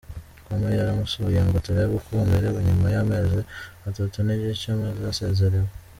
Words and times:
com 0.45 0.61
yaramusuye 0.79 1.39
ngo 1.47 1.57
turebe 1.65 1.91
uko 1.99 2.11
amerewe 2.23 2.59
nyuma 2.67 2.87
y’amezi 2.95 3.39
atatu 3.89 4.17
n’igice 4.25 4.65
amaze 4.71 5.01
asezerewe. 5.11 5.69